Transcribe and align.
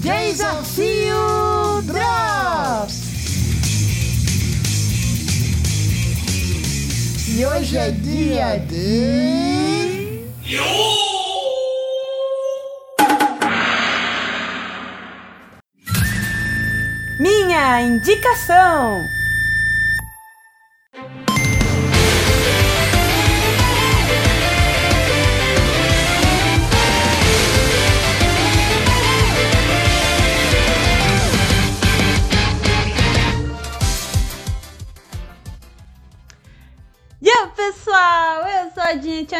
Desafio 0.00 1.82
Drops! 1.82 3.02
E 7.36 7.44
hoje 7.44 7.76
é 7.76 7.90
dia 7.90 8.58
de. 8.58 10.24
Minha 17.20 17.82
indicação! 17.82 19.17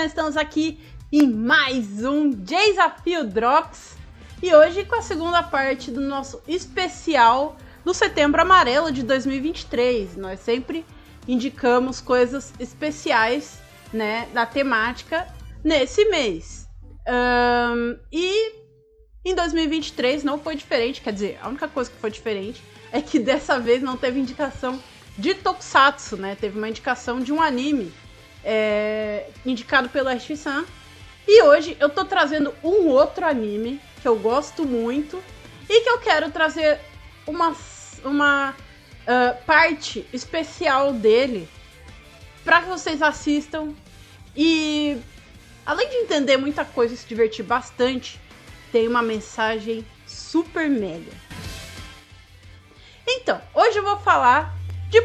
Estamos 0.04 0.36
aqui 0.36 0.78
em 1.10 1.26
mais 1.28 2.04
um 2.04 2.30
Desafio 2.30 3.24
Drops 3.24 3.96
e 4.40 4.54
hoje 4.54 4.84
com 4.84 4.94
a 4.94 5.02
segunda 5.02 5.42
parte 5.42 5.90
do 5.90 6.00
nosso 6.00 6.40
especial 6.46 7.56
do 7.84 7.92
Setembro 7.92 8.40
Amarelo 8.40 8.92
de 8.92 9.02
2023. 9.02 10.16
Nós 10.16 10.38
sempre 10.38 10.86
indicamos 11.26 12.00
coisas 12.00 12.52
especiais, 12.60 13.58
né, 13.92 14.28
da 14.32 14.46
temática 14.46 15.26
nesse 15.64 16.04
mês. 16.04 16.68
Um, 17.08 17.98
e 18.12 18.52
em 19.24 19.34
2023 19.34 20.22
não 20.22 20.38
foi 20.38 20.54
diferente, 20.54 21.00
quer 21.00 21.12
dizer, 21.12 21.38
a 21.42 21.48
única 21.48 21.66
coisa 21.66 21.90
que 21.90 21.96
foi 21.96 22.10
diferente 22.10 22.62
é 22.92 23.02
que 23.02 23.18
dessa 23.18 23.58
vez 23.58 23.82
não 23.82 23.96
teve 23.96 24.20
indicação 24.20 24.80
de 25.16 25.34
Tokusatsu, 25.34 26.16
né? 26.16 26.36
Teve 26.40 26.56
uma 26.56 26.68
indicação 26.68 27.18
de 27.18 27.32
um 27.32 27.42
anime 27.42 27.92
é, 28.44 29.07
indicado 29.44 29.88
pelo 29.88 30.08
Ash-san. 30.08 30.64
E 31.26 31.42
hoje 31.42 31.76
eu 31.78 31.88
tô 31.88 32.04
trazendo 32.04 32.54
um 32.62 32.88
outro 32.88 33.26
anime 33.26 33.80
que 34.00 34.08
eu 34.08 34.16
gosto 34.16 34.64
muito 34.64 35.22
e 35.68 35.80
que 35.82 35.90
eu 35.90 35.98
quero 35.98 36.30
trazer 36.30 36.80
uma, 37.26 37.54
uma 38.04 38.50
uh, 38.50 39.44
parte 39.44 40.06
especial 40.12 40.92
dele 40.92 41.48
para 42.44 42.62
que 42.62 42.68
vocês 42.68 43.02
assistam 43.02 43.74
e 44.34 44.98
além 45.66 45.88
de 45.90 45.96
entender 45.96 46.36
muita 46.36 46.64
coisa 46.64 46.94
e 46.94 46.96
se 46.96 47.06
divertir 47.06 47.44
bastante, 47.44 48.18
tem 48.72 48.88
uma 48.88 49.02
mensagem 49.02 49.84
super 50.06 50.68
mega. 50.68 51.12
Então, 53.06 53.40
hoje 53.54 53.78
eu 53.78 53.82
vou 53.82 53.98
falar 53.98 54.54
de 54.88 55.02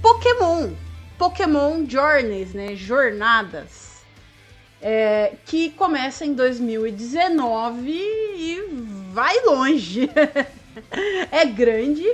Pokémon. 0.00 0.72
Pokémon 1.18 1.84
Journeys, 1.88 2.52
né? 2.54 2.74
Jornadas. 2.74 3.86
É, 4.80 5.32
que 5.46 5.70
começa 5.70 6.24
em 6.24 6.34
2019 6.34 7.90
e 7.90 8.62
vai 9.12 9.40
longe. 9.44 10.10
é 11.32 11.44
grande, 11.46 12.06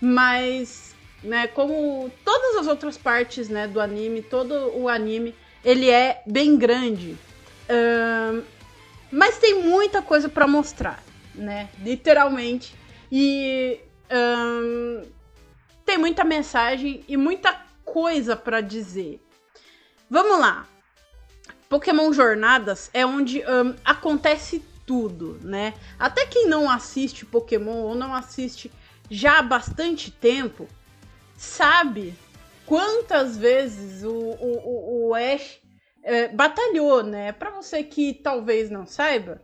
mas 0.00 0.94
né, 1.22 1.46
como 1.48 2.10
todas 2.24 2.56
as 2.56 2.66
outras 2.66 2.96
partes 2.96 3.48
né, 3.48 3.66
do 3.66 3.80
anime, 3.80 4.22
todo 4.22 4.72
o 4.76 4.88
anime, 4.88 5.34
ele 5.64 5.90
é 5.90 6.22
bem 6.26 6.56
grande. 6.56 7.16
Um, 7.68 8.42
mas 9.10 9.38
tem 9.38 9.62
muita 9.62 10.00
coisa 10.00 10.28
para 10.28 10.46
mostrar, 10.46 11.02
né? 11.34 11.68
Literalmente. 11.82 12.74
E 13.10 13.80
um, 14.10 15.02
tem 15.84 15.98
muita 15.98 16.24
mensagem 16.24 17.04
e 17.08 17.16
muita 17.16 17.65
coisa 17.86 18.36
para 18.36 18.60
dizer. 18.60 19.24
Vamos 20.10 20.38
lá. 20.38 20.66
Pokémon 21.68 22.12
Jornadas 22.12 22.90
é 22.92 23.06
onde 23.06 23.40
um, 23.40 23.74
acontece 23.84 24.62
tudo, 24.84 25.40
né? 25.42 25.72
Até 25.98 26.26
quem 26.26 26.46
não 26.46 26.70
assiste 26.70 27.24
Pokémon 27.24 27.82
ou 27.82 27.94
não 27.94 28.14
assiste 28.14 28.70
já 29.10 29.38
há 29.38 29.42
bastante 29.42 30.10
tempo 30.10 30.68
sabe 31.36 32.14
quantas 32.66 33.36
vezes 33.36 34.04
o, 34.04 34.12
o, 34.12 35.08
o 35.08 35.14
Ash 35.14 35.58
é, 36.02 36.28
batalhou, 36.28 37.02
né? 37.02 37.32
Para 37.32 37.50
você 37.50 37.82
que 37.82 38.14
talvez 38.14 38.70
não 38.70 38.86
saiba, 38.86 39.42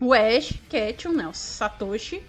o 0.00 0.12
Ash 0.12 0.52
Ketchum, 0.68 1.12
né? 1.12 1.26
O 1.26 1.32
Satoshi, 1.32 2.22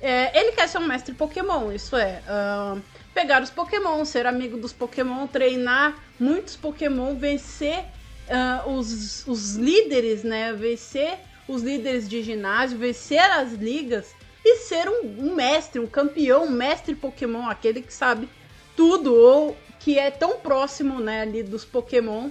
é, 0.00 0.38
ele 0.38 0.52
quer 0.52 0.68
ser 0.68 0.78
um 0.78 0.86
mestre 0.86 1.14
Pokémon, 1.14 1.70
isso 1.70 1.96
é, 1.96 2.22
uh, 2.26 2.80
pegar 3.14 3.42
os 3.42 3.50
Pokémon, 3.50 4.04
ser 4.04 4.26
amigo 4.26 4.56
dos 4.56 4.72
Pokémon, 4.72 5.26
treinar 5.26 6.02
muitos 6.18 6.56
Pokémon, 6.56 7.14
vencer 7.14 7.84
uh, 8.28 8.70
os, 8.70 9.26
os 9.26 9.56
líderes, 9.56 10.22
né? 10.22 10.52
Vencer 10.52 11.18
os 11.48 11.62
líderes 11.62 12.08
de 12.08 12.22
ginásio, 12.22 12.78
vencer 12.78 13.20
as 13.20 13.52
ligas 13.52 14.14
e 14.44 14.56
ser 14.58 14.88
um, 14.88 15.30
um 15.30 15.34
mestre, 15.34 15.80
um 15.80 15.86
campeão, 15.86 16.44
um 16.44 16.50
mestre 16.50 16.94
Pokémon, 16.94 17.48
aquele 17.48 17.82
que 17.82 17.92
sabe 17.92 18.28
tudo 18.76 19.14
ou 19.14 19.56
que 19.78 19.98
é 19.98 20.10
tão 20.10 20.38
próximo, 20.38 21.00
né, 21.00 21.22
ali 21.22 21.42
dos 21.42 21.64
Pokémon 21.64 22.30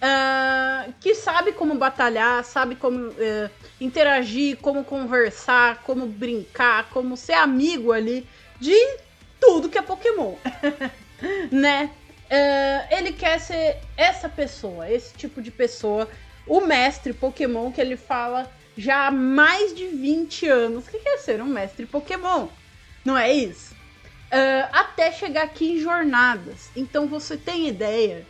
Uh, 0.00 0.94
que 0.98 1.14
sabe 1.14 1.52
como 1.52 1.74
batalhar, 1.74 2.42
sabe 2.42 2.74
como 2.74 3.08
uh, 3.08 3.50
interagir, 3.78 4.56
como 4.56 4.82
conversar, 4.82 5.82
como 5.82 6.06
brincar, 6.06 6.88
como 6.88 7.18
ser 7.18 7.34
amigo 7.34 7.92
ali 7.92 8.26
de 8.58 8.74
tudo 9.40 9.68
que 9.68 9.78
é 9.78 9.82
Pokémon, 9.82 10.34
né? 11.50 11.90
Uh, 12.26 12.94
ele 12.94 13.12
quer 13.12 13.40
ser 13.40 13.78
essa 13.96 14.28
pessoa, 14.28 14.88
esse 14.88 15.14
tipo 15.14 15.42
de 15.42 15.50
pessoa, 15.50 16.08
o 16.46 16.60
mestre 16.60 17.12
Pokémon 17.12 17.72
que 17.72 17.80
ele 17.80 17.96
fala 17.96 18.50
já 18.76 19.08
há 19.08 19.10
mais 19.10 19.74
de 19.74 19.86
20 19.88 20.46
anos 20.46 20.88
que 20.88 20.98
quer 20.98 21.18
ser 21.18 21.42
um 21.42 21.46
mestre 21.46 21.86
Pokémon, 21.86 22.48
não 23.04 23.16
é 23.16 23.32
isso? 23.32 23.78
até 24.70 25.10
chegar 25.10 25.42
aqui 25.42 25.72
em 25.72 25.80
jornadas. 25.80 26.70
Então 26.76 27.08
você 27.08 27.36
tem 27.36 27.66
ideia 27.66 28.24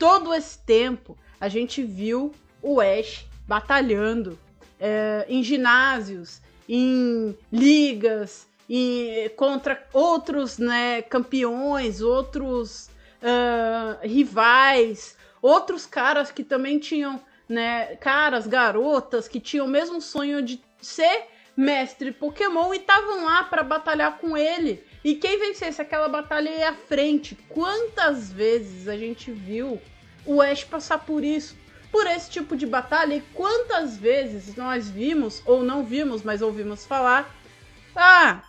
todo 0.00 0.32
esse 0.32 0.58
tempo 0.58 1.18
a 1.38 1.48
gente 1.48 1.82
viu 1.82 2.32
o 2.62 2.80
Ash 2.80 3.26
batalhando 3.46 4.38
é, 4.78 5.26
em 5.28 5.42
ginásios, 5.42 6.40
em 6.68 7.36
ligas, 7.52 8.46
e 8.72 9.32
contra 9.34 9.84
outros 9.92 10.56
né, 10.56 11.02
campeões, 11.02 12.00
outros 12.00 12.88
uh, 13.20 14.06
rivais, 14.06 15.16
outros 15.42 15.86
caras 15.86 16.30
que 16.30 16.44
também 16.44 16.78
tinham, 16.78 17.20
né, 17.48 17.96
caras, 17.96 18.46
garotas 18.46 19.26
que 19.26 19.40
tinham 19.40 19.66
o 19.66 19.68
mesmo 19.68 20.00
sonho 20.00 20.40
de 20.40 20.62
ser 20.80 21.24
mestre 21.56 22.12
Pokémon 22.12 22.72
e 22.72 22.76
estavam 22.76 23.24
lá 23.24 23.42
para 23.42 23.64
batalhar 23.64 24.18
com 24.18 24.36
ele. 24.36 24.84
E 25.02 25.16
quem 25.16 25.36
vencesse 25.36 25.82
aquela 25.82 26.08
batalha 26.08 26.48
ia 26.48 26.68
à 26.68 26.74
frente. 26.74 27.36
Quantas 27.48 28.32
vezes 28.32 28.86
a 28.86 28.96
gente 28.96 29.32
viu 29.32 29.80
o 30.24 30.40
Ash 30.40 30.62
passar 30.62 30.98
por 30.98 31.24
isso, 31.24 31.56
por 31.90 32.06
esse 32.06 32.30
tipo 32.30 32.56
de 32.56 32.66
batalha. 32.66 33.16
E 33.16 33.20
quantas 33.34 33.98
vezes 33.98 34.54
nós 34.54 34.88
vimos, 34.88 35.42
ou 35.44 35.64
não 35.64 35.82
vimos, 35.82 36.22
mas 36.22 36.40
ouvimos 36.40 36.86
falar: 36.86 37.34
ah, 37.96 38.44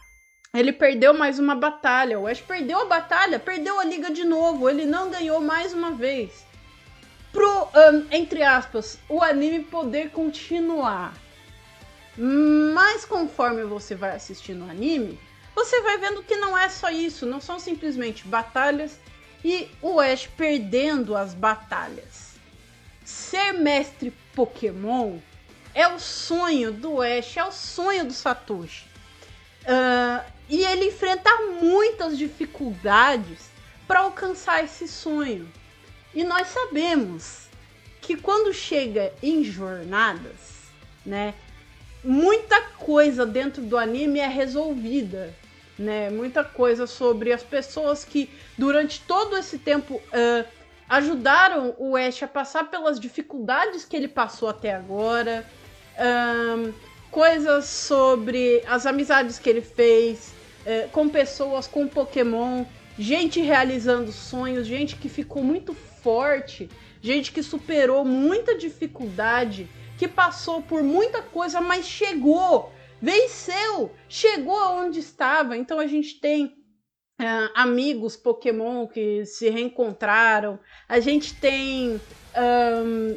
ele 0.54 0.74
perdeu 0.74 1.14
mais 1.14 1.40
uma 1.40 1.56
batalha. 1.56 2.20
O 2.20 2.28
Ash 2.28 2.42
perdeu 2.42 2.82
a 2.82 2.86
batalha, 2.86 3.40
perdeu 3.40 3.80
a 3.80 3.86
liga 3.86 4.12
de 4.12 4.26
novo, 4.26 4.70
ele 4.70 4.86
não 4.86 5.10
ganhou 5.10 5.40
mais 5.40 5.74
uma 5.74 5.92
vez. 5.92 6.46
Pro, 7.32 7.70
um, 7.74 8.08
entre 8.12 8.44
aspas, 8.44 9.00
o 9.08 9.22
anime 9.22 9.64
poder 9.64 10.10
continuar. 10.12 11.14
Mas 12.18 13.06
conforme 13.06 13.64
você 13.64 13.96
vai 13.96 14.14
assistindo 14.14 14.66
o 14.66 14.70
anime, 14.70 15.18
você 15.56 15.80
vai 15.82 15.98
vendo 15.98 16.22
que 16.22 16.36
não 16.36 16.58
é 16.58 16.68
só 16.68 16.90
isso, 16.90 17.26
não 17.26 17.40
são 17.40 17.58
simplesmente 17.58 18.28
batalhas 18.28 19.00
e 19.46 19.70
o 19.82 20.02
Ash 20.02 20.28
perdendo 20.28 21.16
as 21.16 21.34
batalhas. 21.34 22.32
Ser 23.06 23.54
mestre 23.54 24.14
Pokémon 24.36 25.18
é 25.74 25.88
o 25.88 25.98
sonho 25.98 26.74
do 26.74 27.02
Ash, 27.02 27.38
é 27.38 27.44
o 27.46 27.52
sonho 27.54 28.04
do 28.04 28.14
Satoshi. 28.14 28.91
Uh, 29.64 30.32
e 30.50 30.64
ele 30.64 30.86
enfrenta 30.86 31.30
muitas 31.62 32.18
dificuldades 32.18 33.50
para 33.88 34.00
alcançar 34.00 34.64
esse 34.64 34.88
sonho. 34.88 35.52
E 36.14 36.24
nós 36.24 36.48
sabemos 36.48 37.48
que 38.02 38.18
quando 38.18 38.54
chega 38.54 39.14
em 39.22 39.44
jornadas, 39.44 40.70
né, 41.06 41.34
muita 42.04 42.62
coisa 42.62 43.26
dentro 43.26 43.62
do 43.62 43.78
anime 43.78 44.20
é 44.20 44.28
resolvida 44.28 45.34
né? 45.82 46.10
Muita 46.10 46.44
coisa 46.44 46.86
sobre 46.88 47.34
as 47.34 47.44
pessoas 47.44 48.06
que 48.06 48.30
durante 48.58 49.02
todo 49.02 49.38
esse 49.38 49.58
tempo 49.58 49.96
uh, 49.96 50.48
ajudaram 50.88 51.76
o 51.78 51.98
Ash 51.98 52.22
a 52.24 52.28
passar 52.28 52.70
pelas 52.70 53.00
dificuldades 53.00 53.84
que 53.84 53.96
ele 53.96 54.08
passou 54.08 54.50
até 54.50 54.74
agora. 54.74 55.46
Um, 56.00 56.91
coisas 57.12 57.66
sobre 57.66 58.64
as 58.66 58.86
amizades 58.86 59.38
que 59.38 59.50
ele 59.50 59.62
fez 59.62 60.34
é, 60.66 60.88
com 60.92 61.10
pessoas 61.10 61.68
com 61.68 61.88
Pokémon, 61.88 62.64
gente 62.98 63.42
realizando 63.42 64.12
sonhos, 64.12 64.66
gente 64.66 64.96
que 64.96 65.10
ficou 65.10 65.44
muito 65.44 65.74
forte, 65.74 66.70
gente 67.02 67.32
que 67.32 67.44
superou 67.44 68.06
muita 68.06 68.58
dificuldade, 68.58 69.68
que 69.98 70.08
passou 70.08 70.62
por 70.62 70.82
muita 70.82 71.22
coisa, 71.22 71.60
mas 71.60 71.86
chegou, 71.86 72.72
venceu, 73.02 73.92
chegou 74.08 74.58
aonde 74.58 75.00
estava. 75.00 75.58
Então 75.58 75.80
a 75.80 75.88
gente 75.88 76.20
tem 76.20 76.58
Uh, 77.20 77.52
amigos 77.54 78.18
Pokémon 78.18 78.88
que 78.88 79.28
se 79.28 79.48
reencontraram. 79.48 80.58
A 80.90 81.00
gente 81.00 81.36
tem 81.36 82.02
um, 82.36 83.16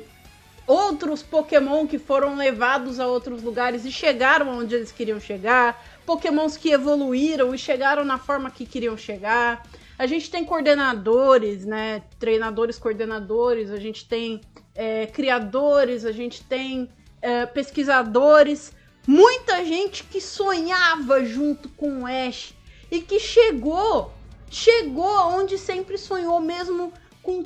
outros 0.66 1.22
Pokémon 1.22 1.86
que 1.86 1.98
foram 1.98 2.36
levados 2.36 2.98
a 2.98 3.06
outros 3.06 3.42
lugares 3.42 3.84
e 3.84 3.92
chegaram 3.92 4.48
onde 4.58 4.74
eles 4.74 4.90
queriam 4.90 5.20
chegar. 5.20 5.82
Pokémons 6.06 6.56
que 6.56 6.70
evoluíram 6.70 7.54
e 7.54 7.58
chegaram 7.58 8.04
na 8.04 8.18
forma 8.18 8.50
que 8.50 8.64
queriam 8.66 8.96
chegar. 8.96 9.66
A 9.98 10.06
gente 10.06 10.30
tem 10.30 10.44
coordenadores, 10.44 11.64
né? 11.64 12.02
Treinadores, 12.18 12.78
coordenadores. 12.78 13.70
A 13.70 13.78
gente 13.78 14.06
tem 14.06 14.40
é, 14.74 15.06
criadores. 15.06 16.04
A 16.04 16.12
gente 16.12 16.42
tem 16.44 16.88
é, 17.20 17.46
pesquisadores. 17.46 18.72
Muita 19.06 19.64
gente 19.64 20.02
que 20.04 20.20
sonhava 20.20 21.24
junto 21.24 21.68
com 21.70 22.02
o 22.02 22.06
Ash 22.06 22.54
e 22.90 23.00
que 23.00 23.18
chegou, 23.18 24.12
chegou 24.50 25.08
aonde 25.08 25.58
sempre 25.58 25.98
sonhou, 25.98 26.40
mesmo 26.40 26.92
com 27.22 27.44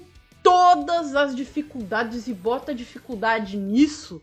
todas 0.48 1.14
as 1.14 1.36
dificuldades 1.36 2.26
e 2.26 2.32
bota 2.32 2.74
dificuldade 2.74 3.58
nisso, 3.58 4.22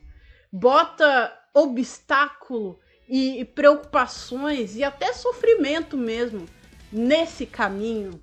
bota 0.51 1.31
obstáculo 1.53 2.79
e, 3.07 3.45
preocupações 3.45 4.75
e 4.75 4.83
até 4.83 5.13
sofrimento 5.13 5.95
mesmo 5.95 6.49
nesse 6.91 7.45
caminho. 7.45 8.19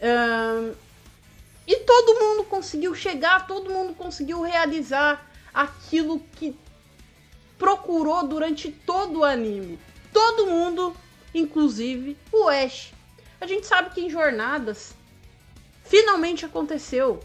Um, 0.00 0.72
e 1.66 1.76
todo 1.80 2.18
mundo 2.18 2.44
conseguiu 2.44 2.94
chegar, 2.94 3.46
todo 3.46 3.70
mundo 3.70 3.92
conseguiu 3.92 4.40
realizar 4.40 5.30
aquilo 5.52 6.18
que 6.36 6.56
procurou 7.58 8.26
durante 8.26 8.72
todo 8.72 9.18
o 9.18 9.24
anime. 9.24 9.78
Todo 10.10 10.46
mundo 10.46 10.96
inclusive 11.34 12.16
o 12.32 12.48
Ash. 12.48 12.94
A 13.38 13.46
gente 13.46 13.66
sabe 13.66 13.90
que 13.90 14.00
em 14.00 14.08
jornadas 14.08 14.96
finalmente 15.88 16.44
aconteceu. 16.44 17.20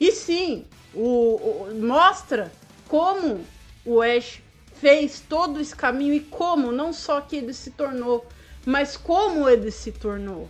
E 0.00 0.12
sim, 0.12 0.64
o, 0.94 1.68
o, 1.70 1.74
mostra 1.74 2.52
como 2.88 3.44
o 3.84 4.00
Ash 4.00 4.40
fez 4.74 5.20
todo 5.20 5.60
esse 5.60 5.74
caminho 5.74 6.14
e 6.14 6.20
como, 6.20 6.72
não 6.72 6.92
só 6.92 7.20
que 7.20 7.36
ele 7.36 7.52
se 7.52 7.70
tornou, 7.70 8.26
mas 8.64 8.96
como 8.96 9.48
ele 9.48 9.70
se 9.70 9.92
tornou. 9.92 10.48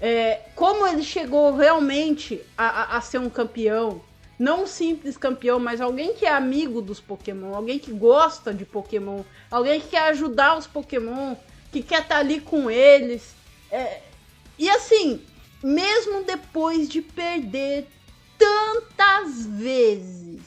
É, 0.00 0.40
como 0.56 0.86
ele 0.86 1.02
chegou 1.02 1.54
realmente 1.54 2.42
a, 2.58 2.66
a, 2.66 2.96
a, 2.96 3.00
ser 3.00 3.18
um 3.18 3.30
campeão. 3.30 4.00
Não 4.38 4.64
um 4.64 4.66
simples 4.66 5.16
campeão, 5.16 5.60
mas 5.60 5.80
alguém 5.80 6.14
que 6.14 6.26
é 6.26 6.32
amigo 6.32 6.82
dos 6.82 6.98
Pokémon, 6.98 7.54
alguém 7.54 7.78
que 7.78 7.92
gosta 7.92 8.52
de 8.52 8.64
Pokémon, 8.64 9.22
alguém 9.48 9.80
que 9.80 9.90
quer 9.90 10.08
ajudar 10.08 10.58
os 10.58 10.66
Pokémon, 10.66 11.36
que 11.70 11.80
quer 11.80 12.02
estar 12.02 12.16
tá 12.16 12.20
ali 12.20 12.40
com 12.40 12.68
eles. 12.68 13.36
É, 13.70 14.00
e 14.58 14.68
assim, 14.68 15.22
mesmo 15.62 16.24
depois 16.24 16.88
de 16.88 17.00
perder 17.00 17.86
tantas 18.38 19.46
vezes, 19.46 20.40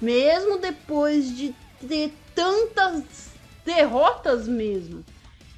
mesmo 0.00 0.58
depois 0.58 1.36
de 1.36 1.54
ter 1.86 2.12
tantas 2.34 3.30
derrotas 3.64 4.46
mesmo, 4.46 5.04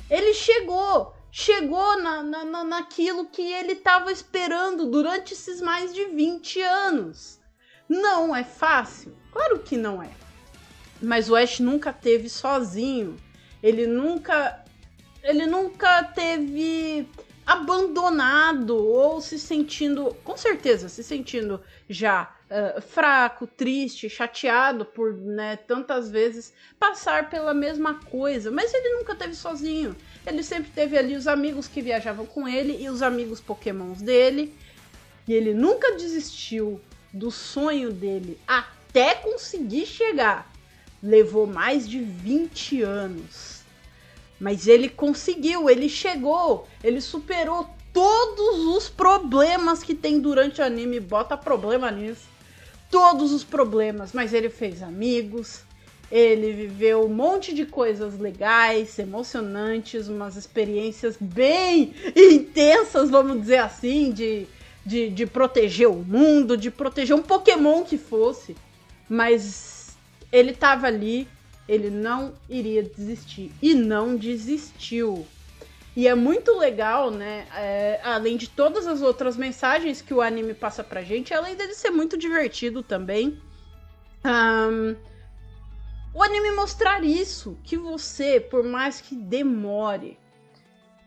ele 0.08 0.32
chegou, 0.34 1.14
chegou 1.30 2.00
na, 2.00 2.22
na, 2.22 2.64
naquilo 2.64 3.26
que 3.26 3.42
ele 3.42 3.72
estava 3.72 4.10
esperando 4.10 4.86
durante 4.86 5.34
esses 5.34 5.60
mais 5.60 5.92
de 5.92 6.04
20 6.06 6.60
anos. 6.62 7.38
Não 7.88 8.34
é 8.34 8.44
fácil? 8.44 9.16
Claro 9.32 9.58
que 9.60 9.76
não 9.76 10.02
é. 10.02 10.10
Mas 11.00 11.28
o 11.28 11.36
Ash 11.36 11.60
nunca 11.60 11.92
teve 11.92 12.28
sozinho. 12.28 13.16
Ele 13.62 13.86
nunca 13.86 14.64
ele 15.22 15.44
nunca 15.44 16.04
teve 16.04 17.08
abandonado 17.46 18.76
ou 18.76 19.20
se 19.20 19.38
sentindo, 19.38 20.16
com 20.24 20.36
certeza, 20.36 20.88
se 20.88 21.04
sentindo 21.04 21.60
já 21.88 22.34
uh, 22.50 22.82
fraco, 22.82 23.46
triste, 23.46 24.10
chateado 24.10 24.84
por 24.84 25.14
né, 25.14 25.54
tantas 25.54 26.10
vezes 26.10 26.52
passar 26.76 27.30
pela 27.30 27.54
mesma 27.54 27.94
coisa. 28.10 28.50
Mas 28.50 28.74
ele 28.74 28.96
nunca 28.96 29.14
teve 29.14 29.36
sozinho. 29.36 29.94
Ele 30.26 30.42
sempre 30.42 30.72
teve 30.74 30.98
ali 30.98 31.14
os 31.14 31.28
amigos 31.28 31.68
que 31.68 31.80
viajavam 31.80 32.26
com 32.26 32.48
ele 32.48 32.82
e 32.82 32.88
os 32.88 33.00
amigos 33.00 33.40
pokémons 33.40 34.02
dele. 34.02 34.52
E 35.28 35.32
ele 35.32 35.54
nunca 35.54 35.92
desistiu 35.92 36.80
do 37.12 37.30
sonho 37.30 37.92
dele 37.92 38.40
até 38.46 39.14
conseguir 39.14 39.86
chegar. 39.86 40.50
Levou 41.00 41.46
mais 41.46 41.88
de 41.88 42.00
20 42.00 42.82
anos 42.82 43.55
mas 44.40 44.66
ele 44.66 44.88
conseguiu, 44.88 45.68
ele 45.70 45.88
chegou, 45.88 46.66
ele 46.84 47.00
superou 47.00 47.68
todos 47.92 48.76
os 48.76 48.88
problemas 48.90 49.82
que 49.82 49.94
tem 49.94 50.20
durante 50.20 50.60
o 50.60 50.64
anime. 50.64 51.00
Bota 51.00 51.34
problema 51.36 51.90
nisso. 51.90 52.28
Todos 52.90 53.32
os 53.32 53.42
problemas, 53.42 54.12
mas 54.12 54.34
ele 54.34 54.50
fez 54.50 54.82
amigos, 54.82 55.62
ele 56.10 56.52
viveu 56.52 57.04
um 57.04 57.08
monte 57.08 57.54
de 57.54 57.64
coisas 57.64 58.18
legais, 58.18 58.98
emocionantes, 58.98 60.08
umas 60.08 60.36
experiências 60.36 61.16
bem 61.18 61.94
intensas, 62.14 63.10
vamos 63.10 63.40
dizer 63.40 63.58
assim, 63.58 64.12
de, 64.12 64.46
de, 64.84 65.08
de 65.08 65.26
proteger 65.26 65.88
o 65.88 65.96
mundo, 65.96 66.56
de 66.56 66.70
proteger 66.70 67.16
um 67.16 67.22
Pokémon 67.22 67.82
que 67.82 67.98
fosse. 67.98 68.54
Mas 69.08 69.96
ele 70.30 70.52
tava 70.52 70.86
ali 70.86 71.26
ele 71.68 71.90
não 71.90 72.34
iria 72.48 72.82
desistir. 72.82 73.52
E 73.60 73.74
não 73.74 74.16
desistiu. 74.16 75.26
E 75.96 76.06
é 76.06 76.14
muito 76.14 76.56
legal, 76.56 77.10
né? 77.10 77.46
É, 77.54 78.00
além 78.04 78.36
de 78.36 78.48
todas 78.48 78.86
as 78.86 79.00
outras 79.00 79.36
mensagens 79.36 80.02
que 80.02 80.12
o 80.12 80.20
anime 80.20 80.52
passa 80.52 80.84
pra 80.84 81.02
gente, 81.02 81.32
além 81.32 81.56
dele 81.56 81.74
ser 81.74 81.90
muito 81.90 82.18
divertido 82.18 82.82
também. 82.82 83.40
Um, 84.24 84.94
o 86.12 86.22
anime 86.22 86.50
mostrar 86.52 87.02
isso, 87.02 87.58
que 87.64 87.76
você, 87.76 88.40
por 88.40 88.62
mais 88.62 89.00
que 89.00 89.14
demore, 89.14 90.18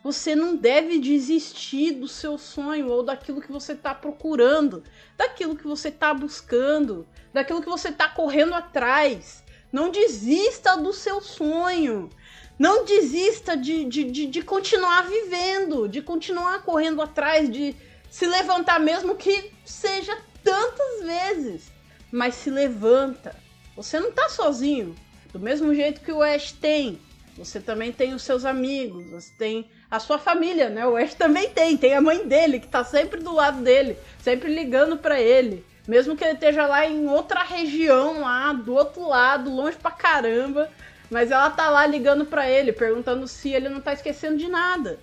você 0.03 0.35
não 0.35 0.55
deve 0.55 0.97
desistir 0.97 1.91
do 1.91 2.07
seu 2.07 2.37
sonho 2.37 2.87
ou 2.87 3.03
daquilo 3.03 3.41
que 3.41 3.51
você 3.51 3.73
está 3.73 3.93
procurando, 3.93 4.83
daquilo 5.17 5.55
que 5.55 5.67
você 5.67 5.89
está 5.89 6.13
buscando, 6.13 7.07
daquilo 7.33 7.61
que 7.61 7.69
você 7.69 7.89
está 7.89 8.07
correndo 8.07 8.53
atrás. 8.53 9.43
Não 9.71 9.91
desista 9.91 10.77
do 10.77 10.91
seu 10.91 11.21
sonho. 11.21 12.09
Não 12.57 12.83
desista 12.83 13.55
de, 13.55 13.85
de, 13.85 14.03
de, 14.03 14.25
de, 14.25 14.41
continuar 14.41 15.07
vivendo, 15.07 15.87
de 15.87 16.01
continuar 16.01 16.63
correndo 16.63 17.01
atrás, 17.01 17.49
de 17.49 17.75
se 18.09 18.25
levantar, 18.25 18.79
mesmo 18.79 19.15
que 19.15 19.51
seja 19.63 20.17
tantas 20.43 21.03
vezes. 21.03 21.71
Mas 22.11 22.35
se 22.35 22.49
levanta. 22.49 23.35
Você 23.75 23.99
não 23.99 24.11
tá 24.11 24.27
sozinho. 24.27 24.95
Do 25.31 25.39
mesmo 25.39 25.73
jeito 25.73 26.01
que 26.01 26.11
o 26.11 26.21
Ash 26.21 26.51
tem. 26.51 26.99
Você 27.37 27.61
também 27.61 27.93
tem 27.93 28.13
os 28.13 28.23
seus 28.23 28.43
amigos, 28.43 29.09
você 29.09 29.31
tem 29.37 29.69
a 29.89 29.97
sua 29.97 30.19
família, 30.19 30.69
né? 30.69 30.85
O 30.85 30.97
Ash 30.97 31.13
também 31.13 31.49
tem, 31.51 31.77
tem 31.77 31.93
a 31.93 32.01
mãe 32.01 32.27
dele 32.27 32.59
que 32.59 32.67
tá 32.67 32.83
sempre 32.83 33.21
do 33.21 33.33
lado 33.33 33.61
dele, 33.61 33.95
sempre 34.21 34.53
ligando 34.53 34.97
para 34.97 35.21
ele. 35.21 35.65
Mesmo 35.89 36.15
que 36.15 36.23
ele 36.23 36.33
esteja 36.33 36.67
lá 36.67 36.85
em 36.85 37.07
outra 37.07 37.41
região, 37.41 38.21
lá 38.21 38.53
do 38.53 38.75
outro 38.75 39.07
lado, 39.07 39.49
longe 39.49 39.75
pra 39.75 39.89
caramba. 39.89 40.69
Mas 41.09 41.31
ela 41.31 41.49
tá 41.49 41.67
lá 41.67 41.83
ligando 41.87 42.27
para 42.27 42.47
ele, 42.47 42.71
perguntando 42.71 43.27
se 43.27 43.49
ele 43.49 43.69
não 43.69 43.81
tá 43.81 43.93
esquecendo 43.93 44.37
de 44.37 44.47
nada. 44.47 44.99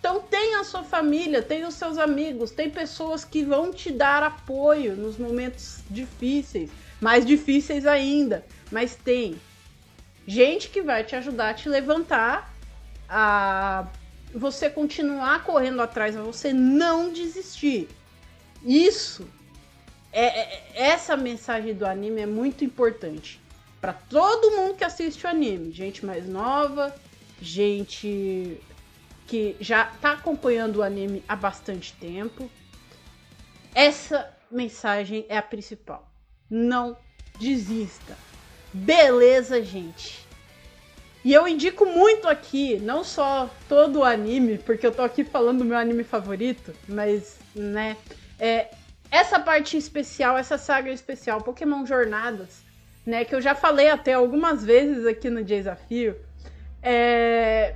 Então 0.00 0.18
tem 0.18 0.54
a 0.54 0.64
sua 0.64 0.82
família, 0.82 1.42
tem 1.42 1.66
os 1.66 1.74
seus 1.74 1.98
amigos, 1.98 2.50
tem 2.50 2.70
pessoas 2.70 3.22
que 3.22 3.44
vão 3.44 3.70
te 3.70 3.92
dar 3.92 4.22
apoio 4.22 4.96
nos 4.96 5.18
momentos 5.18 5.80
difíceis, 5.90 6.70
mais 6.98 7.26
difíceis 7.26 7.86
ainda, 7.86 8.46
mas 8.70 8.96
tem 8.96 9.38
gente 10.26 10.70
que 10.70 10.80
vai 10.80 11.04
te 11.04 11.14
ajudar 11.14 11.50
a 11.50 11.54
te 11.54 11.68
levantar, 11.68 12.50
a 13.06 13.86
você 14.34 14.70
continuar 14.70 15.44
correndo 15.44 15.82
atrás, 15.82 16.16
a 16.16 16.22
você 16.22 16.50
não 16.50 17.12
desistir. 17.12 17.90
Isso 18.64 19.28
é, 20.12 20.24
é, 20.24 20.62
essa 20.74 21.16
mensagem 21.16 21.74
do 21.74 21.86
anime 21.86 22.20
é 22.20 22.26
muito 22.26 22.64
importante 22.64 23.40
para 23.80 23.92
todo 23.92 24.52
mundo 24.52 24.76
que 24.76 24.84
assiste 24.84 25.26
o 25.26 25.28
anime, 25.28 25.72
gente 25.72 26.04
mais 26.04 26.28
nova, 26.28 26.94
gente 27.40 28.60
que 29.26 29.56
já 29.58 29.86
tá 29.86 30.12
acompanhando 30.12 30.76
o 30.76 30.82
anime 30.82 31.24
há 31.26 31.34
bastante 31.34 31.94
tempo. 31.94 32.50
Essa 33.74 34.30
mensagem 34.50 35.24
é 35.28 35.38
a 35.38 35.42
principal. 35.42 36.06
Não 36.48 36.96
desista. 37.40 38.16
Beleza, 38.72 39.62
gente. 39.62 40.26
E 41.24 41.32
eu 41.32 41.48
indico 41.48 41.86
muito 41.86 42.28
aqui, 42.28 42.78
não 42.78 43.02
só 43.02 43.48
todo 43.68 44.00
o 44.00 44.04
anime, 44.04 44.58
porque 44.58 44.86
eu 44.86 44.92
tô 44.92 45.02
aqui 45.02 45.24
falando 45.24 45.58
do 45.58 45.64
meu 45.64 45.78
anime 45.78 46.04
favorito, 46.04 46.74
mas, 46.88 47.38
né, 47.54 47.96
é, 48.38 48.68
essa 49.12 49.38
parte 49.38 49.76
especial, 49.76 50.38
essa 50.38 50.56
saga 50.56 50.90
especial, 50.90 51.42
Pokémon 51.42 51.84
Jornadas, 51.84 52.62
né, 53.04 53.26
que 53.26 53.34
eu 53.34 53.42
já 53.42 53.54
falei 53.54 53.90
até 53.90 54.14
algumas 54.14 54.64
vezes 54.64 55.06
aqui 55.06 55.28
no 55.28 55.44
Desafio, 55.44 56.16
é, 56.82 57.74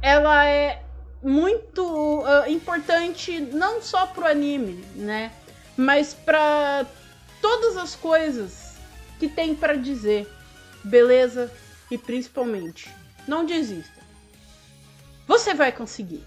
ela 0.00 0.46
é 0.46 0.82
muito 1.22 2.22
uh, 2.22 2.48
importante 2.48 3.38
não 3.38 3.82
só 3.82 4.06
pro 4.06 4.26
anime, 4.26 4.82
né, 4.96 5.30
mas 5.76 6.14
para 6.14 6.86
todas 7.42 7.76
as 7.76 7.94
coisas 7.94 8.76
que 9.18 9.28
tem 9.28 9.54
para 9.54 9.76
dizer, 9.76 10.26
beleza? 10.82 11.52
E 11.90 11.98
principalmente, 11.98 12.90
não 13.28 13.44
desista. 13.44 14.00
Você 15.26 15.52
vai 15.52 15.70
conseguir, 15.70 16.24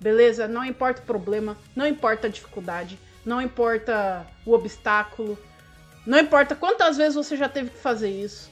beleza? 0.00 0.48
Não 0.48 0.64
importa 0.64 1.00
o 1.00 1.04
problema, 1.04 1.56
não 1.76 1.86
importa 1.86 2.26
a 2.26 2.30
dificuldade, 2.30 2.98
não 3.26 3.42
importa 3.42 4.26
o 4.46 4.52
obstáculo, 4.52 5.36
não 6.06 6.18
importa 6.20 6.54
quantas 6.54 6.96
vezes 6.96 7.16
você 7.16 7.36
já 7.36 7.48
teve 7.48 7.70
que 7.70 7.78
fazer 7.78 8.08
isso. 8.08 8.48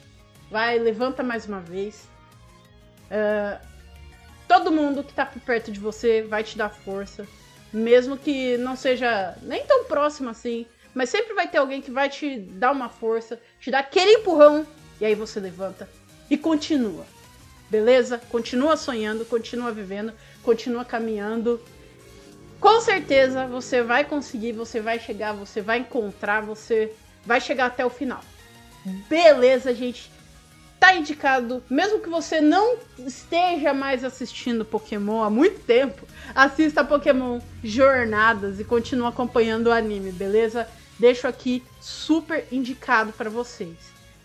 Vai, 0.51 0.79
levanta 0.79 1.23
mais 1.23 1.47
uma 1.47 1.61
vez. 1.61 2.09
Uh, 3.05 3.65
todo 4.49 4.73
mundo 4.73 5.05
que 5.05 5.15
tá 5.15 5.25
por 5.25 5.41
perto 5.41 5.71
de 5.71 5.79
você 5.79 6.23
vai 6.23 6.43
te 6.43 6.59
dar 6.59 6.69
força. 6.69 7.25
Mesmo 7.73 8.17
que 8.17 8.57
não 8.59 8.75
seja 8.75 9.37
nem 9.43 9.65
tão 9.65 9.85
próximo 9.85 10.31
assim. 10.31 10.67
Mas 10.93 11.11
sempre 11.11 11.33
vai 11.33 11.49
ter 11.49 11.59
alguém 11.59 11.81
que 11.81 11.91
vai 11.91 12.09
te 12.09 12.39
dar 12.39 12.73
uma 12.73 12.89
força, 12.89 13.41
te 13.61 13.71
dar 13.71 13.81
aquele 13.81 14.15
empurrão. 14.15 14.67
E 15.01 15.05
aí 15.05 15.15
você 15.15 15.39
levanta 15.39 15.89
e 16.29 16.37
continua. 16.37 17.07
Beleza? 17.71 18.19
Continua 18.31 18.77
sonhando, 18.77 19.25
continua 19.25 19.71
vivendo, 19.71 20.13
continua 20.43 20.85
caminhando. 20.85 21.61
Com 22.61 22.81
certeza 22.81 23.47
você 23.47 23.83
vai 23.83 24.05
conseguir, 24.05 24.53
você 24.53 24.81
vai 24.81 24.99
chegar, 24.99 25.33
você 25.33 25.61
vai 25.61 25.79
encontrar, 25.79 26.43
você 26.43 26.93
vai 27.25 27.41
chegar 27.41 27.67
até 27.67 27.85
o 27.85 27.91
final. 27.91 28.21
Beleza, 29.09 29.75
gente? 29.75 30.11
Tá 30.79 30.95
indicado, 30.95 31.63
mesmo 31.71 32.01
que 32.01 32.11
você 32.11 32.41
não 32.41 32.77
esteja 32.99 33.73
mais 33.73 34.05
assistindo 34.05 34.65
Pokémon 34.65 35.23
há 35.23 35.31
muito 35.31 35.61
tempo, 35.61 36.07
assista 36.35 36.85
Pokémon 36.85 37.41
Jornadas 37.63 38.61
e 38.61 38.65
continue 38.65 39.09
acompanhando 39.09 39.69
o 39.69 39.73
anime, 39.73 40.13
beleza? 40.13 40.69
Deixo 40.99 41.27
aqui 41.27 41.63
super 41.81 42.47
indicado 42.53 43.13
para 43.13 43.31
vocês. 43.31 43.77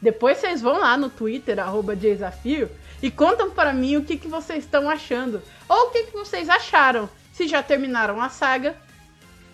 Depois 0.02 0.38
vocês 0.38 0.62
vão 0.62 0.80
lá 0.80 0.98
no 0.98 1.10
Twitter, 1.10 1.60
arroba 1.60 1.96
Desafio, 1.96 2.70
e 3.02 3.10
contam 3.10 3.52
para 3.52 3.74
mim 3.74 3.96
o 3.96 4.04
que, 4.04 4.18
que 4.18 4.28
vocês 4.28 4.64
estão 4.64 4.90
achando. 4.90 5.42
Ou 5.68 5.88
o 5.88 5.92
que, 5.92 6.04
que 6.04 6.12
vocês 6.12 6.50
acharam. 6.50 7.10
Se 7.40 7.48
já 7.48 7.64
terminaram 7.64 8.22
a 8.22 8.28
saga, 8.28 8.76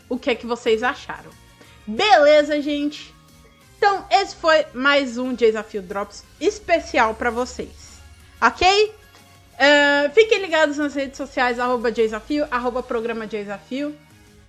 o 0.09 0.17
que 0.17 0.31
é 0.31 0.33
que 0.33 0.47
vocês 0.47 0.81
acharam. 0.81 1.29
Beleza, 1.85 2.59
gente? 2.59 3.13
Então, 3.77 4.07
esse 4.09 4.35
foi 4.35 4.65
mais 4.73 5.19
um 5.19 5.35
Desafio 5.35 5.83
Drops 5.83 6.23
especial 6.41 7.13
para 7.13 7.29
vocês. 7.29 7.99
Ok? 8.41 8.67
Uh, 8.87 10.11
fiquem 10.15 10.39
ligados 10.41 10.79
nas 10.79 10.95
redes 10.95 11.15
sociais, 11.15 11.59
arroba 11.59 11.91
Desafio, 11.91 12.47
arroba 12.49 12.81
Programa 12.81 13.27
Desafio. 13.27 13.95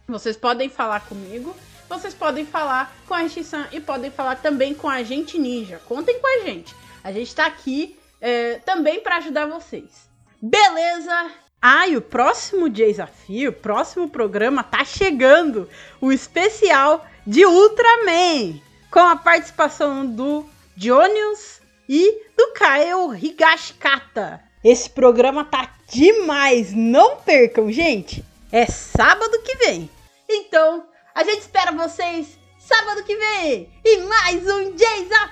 Vocês 0.08 0.34
podem 0.34 0.70
falar 0.70 1.00
comigo. 1.00 1.54
Vocês 1.90 2.14
podem 2.14 2.46
falar 2.46 2.90
com 3.06 3.12
a 3.12 3.28
X-San 3.28 3.68
e 3.70 3.82
podem 3.82 4.10
falar 4.10 4.36
também 4.36 4.72
com 4.72 4.88
a 4.88 5.02
gente 5.02 5.38
ninja. 5.38 5.78
Contem 5.84 6.18
com 6.18 6.26
a 6.26 6.42
gente. 6.42 6.74
A 7.04 7.12
gente 7.12 7.34
tá 7.34 7.44
aqui 7.44 7.98
é, 8.18 8.60
também 8.60 9.02
para 9.02 9.18
ajudar 9.18 9.44
vocês. 9.44 10.08
Beleza? 10.40 11.45
E 11.88 11.96
o 11.96 12.00
próximo 12.00 12.68
desafio, 12.68 13.50
o 13.50 13.52
próximo 13.52 14.08
programa 14.08 14.62
tá 14.62 14.84
chegando. 14.84 15.68
O 16.00 16.12
especial 16.12 17.04
de 17.26 17.44
Ultraman 17.44 18.60
com 18.90 19.00
a 19.00 19.16
participação 19.16 20.06
do 20.06 20.46
Jonius 20.76 21.60
e 21.88 22.22
do 22.36 22.52
Kael 22.52 23.14
Higashikata. 23.14 24.40
Esse 24.62 24.88
programa 24.90 25.44
tá 25.44 25.72
demais, 25.88 26.72
não 26.72 27.16
percam, 27.16 27.70
gente. 27.72 28.24
É 28.52 28.66
sábado 28.66 29.42
que 29.42 29.56
vem. 29.56 29.90
Então, 30.28 30.84
a 31.14 31.24
gente 31.24 31.40
espera 31.40 31.72
vocês 31.72 32.38
sábado 32.58 33.02
que 33.04 33.16
vem 33.16 33.68
em 33.84 34.02
mais 34.06 34.42
um 34.44 34.72
desafio! 34.74 35.26